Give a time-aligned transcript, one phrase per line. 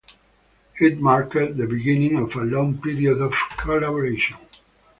[0.79, 4.35] It marked the beginning of a long period of collaboration.